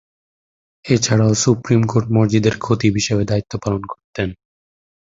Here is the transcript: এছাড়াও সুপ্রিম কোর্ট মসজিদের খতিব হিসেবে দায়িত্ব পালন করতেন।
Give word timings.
এছাড়াও 0.85 1.31
সুপ্রিম 1.43 1.81
কোর্ট 1.83 2.07
মসজিদের 2.11 2.55
খতিব 2.59 2.91
হিসেবে 2.95 3.23
দায়িত্ব 3.25 3.53
পালন 3.63 3.81
করতেন। 3.83 4.29